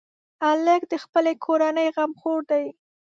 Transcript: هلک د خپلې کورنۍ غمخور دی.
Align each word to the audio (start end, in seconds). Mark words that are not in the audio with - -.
هلک 0.43 0.81
د 0.91 0.93
خپلې 1.03 1.33
کورنۍ 1.45 1.87
غمخور 1.95 2.39
دی. 2.51 2.65